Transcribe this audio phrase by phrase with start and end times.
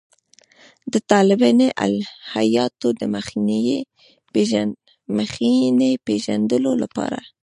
[0.91, 3.01] د طالباني الهیاتو د
[5.17, 7.19] مخینې پېژندلو لپاره.